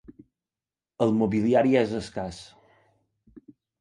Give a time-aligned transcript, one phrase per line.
[1.05, 2.41] El mobiliari és escàs.